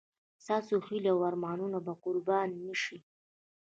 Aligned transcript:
ستاسو 0.43 0.75
هیلې 0.87 1.09
او 1.13 1.19
ارمانونه 1.29 1.77
به 1.85 1.93
قرباني 2.03 2.67
شي. 2.83 2.97